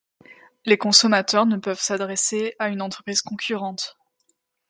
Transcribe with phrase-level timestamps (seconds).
[0.65, 3.99] Les consommateurs ne peuvent s’adresser à une entreprise concurrente.